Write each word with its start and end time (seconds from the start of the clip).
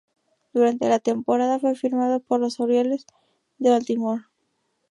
Durante 0.51 0.89
la 0.89 0.97
temporada, 0.97 1.59
fue 1.59 1.75
firmado 1.75 2.21
por 2.21 2.39
los 2.39 2.59
Orioles 2.59 3.05
de 3.59 3.69
Baltimore. 3.69 4.23